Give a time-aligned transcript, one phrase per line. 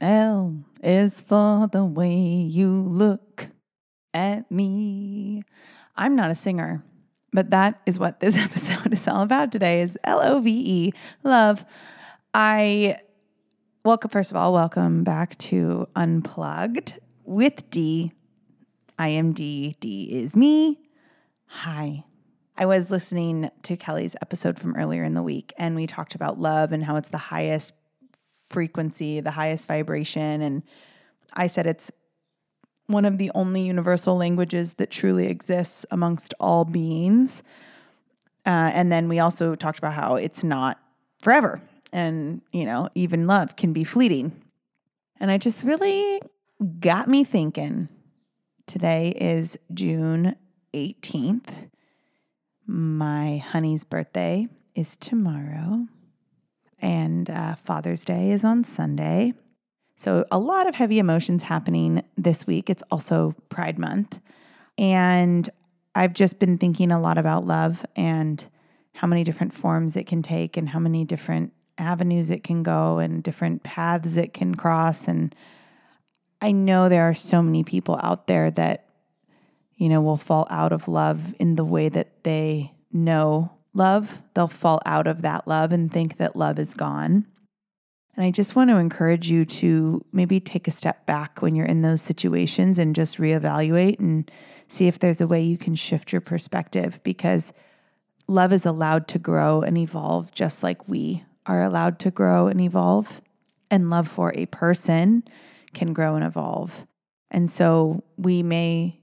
[0.00, 3.48] L is for the way you look
[4.14, 5.42] at me.
[5.96, 6.84] I'm not a singer,
[7.32, 10.92] but that is what this episode is all about today is L O V E,
[11.24, 11.64] love.
[12.32, 13.00] I
[13.84, 18.12] welcome first of all, welcome back to Unplugged with D.
[19.00, 19.74] I am D.
[19.80, 20.78] D is me.
[21.46, 22.04] Hi.
[22.56, 26.40] I was listening to Kelly's episode from earlier in the week and we talked about
[26.40, 27.72] love and how it's the highest
[28.48, 30.42] frequency, the highest vibration.
[30.42, 30.62] And
[31.34, 31.90] I said it's
[32.86, 37.42] one of the only universal languages that truly exists amongst all beings.
[38.46, 40.80] Uh, and then we also talked about how it's not
[41.20, 41.60] forever.
[41.92, 44.32] And, you know, even love can be fleeting.
[45.20, 46.20] And I just really
[46.80, 47.88] got me thinking.
[48.66, 50.36] Today is June
[50.74, 51.70] 18th.
[52.66, 55.88] My honey's birthday is tomorrow
[56.88, 59.34] and uh, Father's Day is on Sunday.
[59.94, 62.70] So, a lot of heavy emotions happening this week.
[62.70, 64.18] It's also Pride Month.
[64.78, 65.48] And
[65.94, 68.42] I've just been thinking a lot about love and
[68.94, 72.98] how many different forms it can take and how many different avenues it can go
[72.98, 75.08] and different paths it can cross.
[75.08, 75.34] And
[76.40, 78.86] I know there are so many people out there that,
[79.76, 84.48] you know, will fall out of love in the way that they know love, they'll
[84.48, 87.24] fall out of that love and think that love is gone.
[88.18, 91.66] And I just want to encourage you to maybe take a step back when you're
[91.66, 94.28] in those situations and just reevaluate and
[94.66, 97.52] see if there's a way you can shift your perspective because
[98.26, 102.60] love is allowed to grow and evolve just like we are allowed to grow and
[102.60, 103.22] evolve.
[103.70, 105.22] And love for a person
[105.72, 106.86] can grow and evolve.
[107.30, 108.98] And so we may,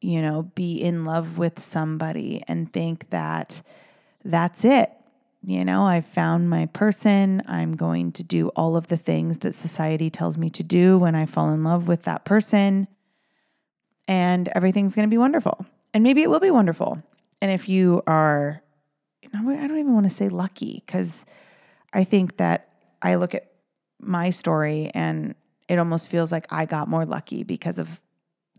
[0.00, 3.62] you know, be in love with somebody and think that
[4.24, 4.90] that's it.
[5.42, 7.42] You know, I've found my person.
[7.46, 11.14] I'm going to do all of the things that society tells me to do when
[11.14, 12.88] I fall in love with that person.
[14.06, 15.64] And everything's going to be wonderful.
[15.94, 17.02] And maybe it will be wonderful.
[17.40, 18.62] And if you are,
[19.22, 21.24] you know, I don't even want to say lucky because
[21.92, 22.68] I think that
[23.00, 23.50] I look at
[23.98, 25.34] my story and
[25.68, 28.00] it almost feels like I got more lucky because of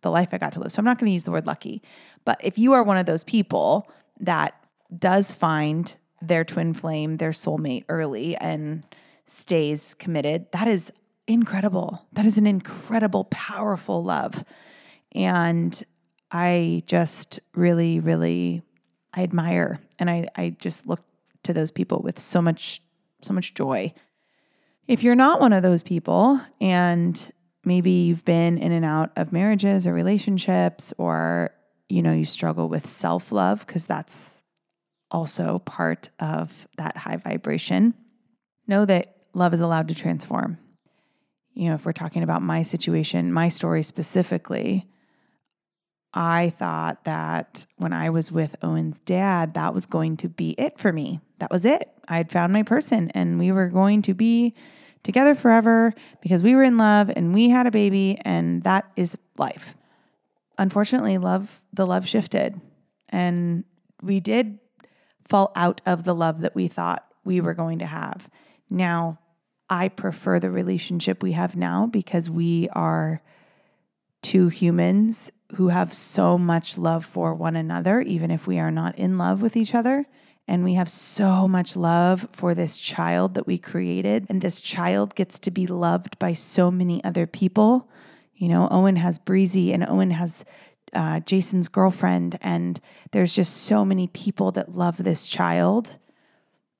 [0.02, 0.72] the life I got to live.
[0.72, 1.84] So I'm not going to use the word lucky.
[2.26, 4.56] But if you are one of those people that
[4.98, 8.86] does find their twin flame, their soulmate early and
[9.26, 10.92] stays committed, that is
[11.28, 12.06] incredible.
[12.14, 14.44] That is an incredible, powerful love.
[15.14, 15.84] And
[16.32, 18.62] I just really, really
[19.14, 21.02] I admire and I, I just look
[21.44, 22.82] to those people with so much,
[23.22, 23.94] so much joy.
[24.88, 27.32] If you're not one of those people and
[27.66, 31.52] maybe you've been in and out of marriages or relationships or
[31.90, 34.41] you know you struggle with self-love because that's
[35.12, 37.94] also part of that high vibration.
[38.68, 40.58] Know that love is allowed to transform.
[41.54, 44.88] You know, if we're talking about my situation, my story specifically,
[46.14, 50.78] I thought that when I was with Owen's dad, that was going to be it
[50.78, 51.22] for me.
[51.40, 51.90] That was it.
[52.08, 54.54] I had found my person and we were going to be
[55.04, 59.18] together forever because we were in love and we had a baby and that is
[59.38, 59.76] life.
[60.58, 62.60] Unfortunately, love the love shifted
[63.10, 63.64] and
[64.02, 64.60] we did
[65.32, 68.30] fall out of the love that we thought we were going to have.
[68.70, 69.18] Now,
[69.70, 73.22] I prefer the relationship we have now because we are
[74.22, 78.98] two humans who have so much love for one another, even if we are not
[78.98, 80.06] in love with each other.
[80.50, 84.26] And we have so much love for this child that we created.
[84.28, 87.90] And this child gets to be loved by so many other people.
[88.36, 90.44] You know, Owen has Breezy, and Owen has
[90.94, 92.80] uh, Jason's girlfriend, and
[93.12, 95.98] there's just so many people that love this child.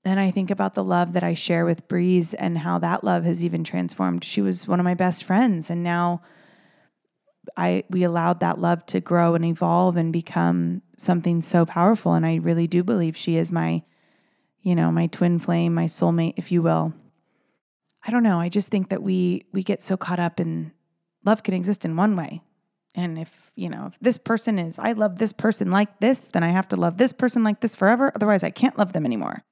[0.04, 3.24] And I think about the love that I share with Breeze and how that love
[3.24, 4.24] has even transformed.
[4.24, 6.22] She was one of my best friends, and now
[7.56, 12.14] I we allowed that love to grow and evolve and become something so powerful.
[12.14, 13.84] And I really do believe she is my,
[14.62, 16.94] you know, my twin flame, my soulmate, if you will.
[18.04, 18.40] I don't know.
[18.40, 20.72] I just think that we we get so caught up in
[21.24, 22.42] love can exist in one way
[22.94, 26.44] and if, you know, if this person is, I love this person like this, then
[26.44, 28.12] I have to love this person like this forever.
[28.16, 29.44] Otherwise, I can't love them anymore.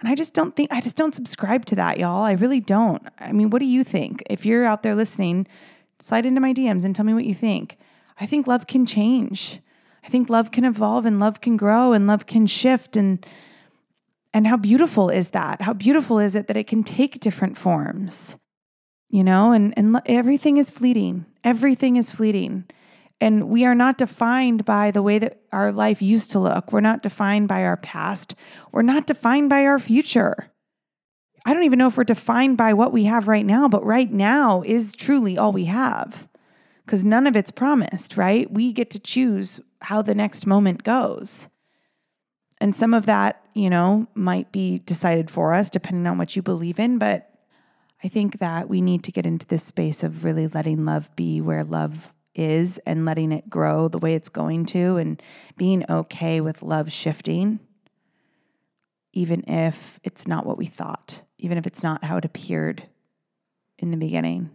[0.00, 2.22] And I just don't think, I just don't subscribe to that, y'all.
[2.22, 3.02] I really don't.
[3.18, 4.22] I mean, what do you think?
[4.30, 5.46] If you're out there listening,
[5.98, 7.76] slide into my DMs and tell me what you think.
[8.20, 9.60] I think love can change.
[10.04, 13.24] I think love can evolve and love can grow and love can shift and
[14.34, 15.62] and how beautiful is that?
[15.62, 18.36] How beautiful is it that it can take different forms?
[19.10, 21.26] You know, and and everything is fleeting.
[21.42, 22.64] Everything is fleeting.
[23.20, 26.72] And we are not defined by the way that our life used to look.
[26.72, 28.34] We're not defined by our past.
[28.70, 30.52] We're not defined by our future.
[31.44, 34.12] I don't even know if we're defined by what we have right now, but right
[34.12, 36.28] now is truly all we have
[36.84, 38.50] because none of it's promised, right?
[38.50, 41.48] We get to choose how the next moment goes.
[42.60, 46.42] And some of that, you know, might be decided for us depending on what you
[46.42, 46.98] believe in.
[46.98, 47.27] But
[48.02, 51.40] I think that we need to get into this space of really letting love be
[51.40, 55.20] where love is and letting it grow the way it's going to and
[55.56, 57.58] being okay with love shifting,
[59.12, 62.84] even if it's not what we thought, even if it's not how it appeared
[63.78, 64.50] in the beginning.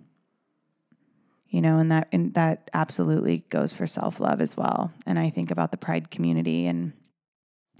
[1.50, 4.92] You know, and that and that absolutely goes for self-love as well.
[5.06, 6.94] And I think about the pride community and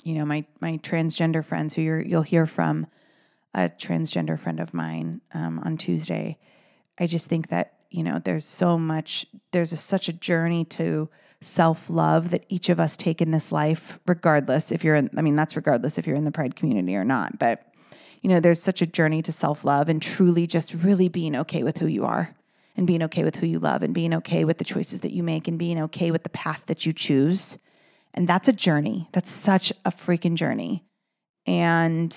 [0.04, 2.88] you know, my my transgender friends who you're you'll hear from
[3.54, 6.38] a transgender friend of mine um, on Tuesday.
[7.00, 11.10] I just think that you know there's so much there's a, such a journey to
[11.42, 15.36] self-love that each of us take in this life regardless if you're in i mean
[15.36, 17.74] that's regardless if you're in the pride community or not but
[18.22, 21.80] you know there's such a journey to self-love and truly just really being okay with
[21.80, 22.34] who you are
[22.76, 25.24] and being okay with who you love and being okay with the choices that you
[25.24, 27.58] make and being okay with the path that you choose.
[28.14, 29.10] And that's a journey.
[29.12, 30.84] That's such a freaking journey.
[31.46, 32.16] And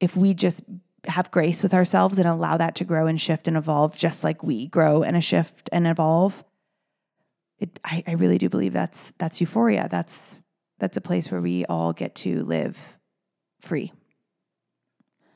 [0.00, 0.62] if we just
[1.04, 4.42] have grace with ourselves and allow that to grow and shift and evolve just like
[4.42, 6.44] we grow and a shift and evolve
[7.58, 9.88] it, I, I really do believe that's that's euphoria.
[9.90, 10.38] That's
[10.78, 12.78] that's a place where we all get to live
[13.60, 13.92] free.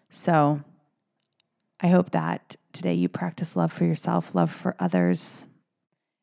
[0.08, 0.62] So
[1.80, 5.46] i hope that today you practice love for yourself love for others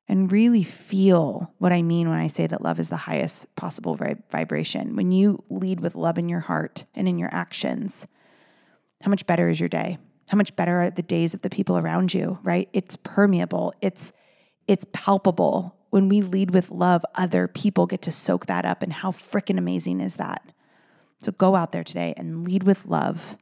[0.08, 4.00] and really feel what i mean when i say that love is the highest possible
[4.32, 4.96] vibration.
[4.96, 8.08] When you lead with love in your heart and in your actions
[9.02, 9.98] how much better is your day?
[10.28, 12.70] How much better are the days of the people around you, right?
[12.74, 13.74] It's permeable.
[13.82, 14.12] It's
[14.68, 15.76] it's palpable.
[15.90, 19.58] When we lead with love, other people get to soak that up and how freaking
[19.58, 20.44] amazing is that?
[21.24, 23.38] So go out there today and lead with love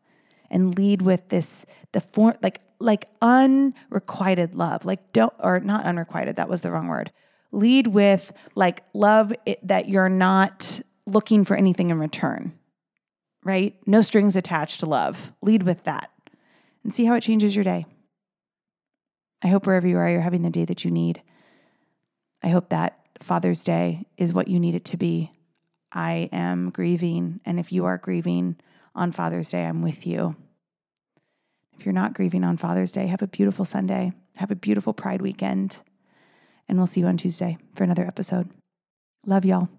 [0.50, 4.86] and lead with this the form like like unrequited love.
[4.86, 7.12] Like don't or not unrequited, that was the wrong word.
[7.52, 12.54] Lead with like love it, that you're not looking for anything in return
[13.48, 13.76] right?
[13.86, 15.32] No strings attached love.
[15.42, 16.12] Lead with that
[16.84, 17.86] and see how it changes your day.
[19.42, 21.22] I hope wherever you are, you're having the day that you need.
[22.44, 25.32] I hope that Father's Day is what you need it to be.
[25.94, 27.40] I am grieving.
[27.46, 28.58] And if you are grieving
[28.94, 30.36] on Father's Day, I'm with you.
[31.80, 34.12] If you're not grieving on Father's Day, have a beautiful Sunday.
[34.36, 35.78] Have a beautiful Pride weekend.
[36.68, 38.50] And we'll see you on Tuesday for another episode.
[39.26, 39.70] Love y'all.